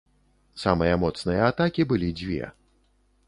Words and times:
Самыя 0.61 0.93
моцныя 1.03 1.41
атакі 1.49 1.87
былі 1.91 2.09
дзве. 2.21 2.51